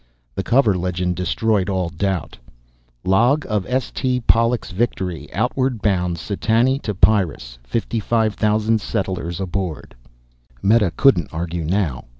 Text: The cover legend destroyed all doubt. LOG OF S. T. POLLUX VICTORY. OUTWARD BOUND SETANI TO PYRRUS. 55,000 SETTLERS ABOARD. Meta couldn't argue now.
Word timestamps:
The 0.33 0.41
cover 0.41 0.75
legend 0.75 1.15
destroyed 1.15 1.69
all 1.69 1.89
doubt. 1.89 2.39
LOG 3.03 3.45
OF 3.47 3.67
S. 3.67 3.91
T. 3.91 4.19
POLLUX 4.19 4.71
VICTORY. 4.71 5.31
OUTWARD 5.31 5.79
BOUND 5.79 6.17
SETANI 6.17 6.79
TO 6.79 6.95
PYRRUS. 6.95 7.59
55,000 7.63 8.81
SETTLERS 8.81 9.39
ABOARD. 9.39 9.93
Meta 10.63 10.91
couldn't 10.97 11.31
argue 11.31 11.63
now. 11.63 12.05